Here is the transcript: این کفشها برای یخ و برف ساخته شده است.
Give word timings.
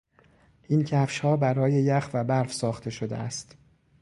این 0.67 0.83
کفشها 0.83 1.37
برای 1.37 1.73
یخ 1.73 2.09
و 2.13 2.23
برف 2.23 2.53
ساخته 2.53 2.89
شده 2.89 3.17
است. 3.17 3.57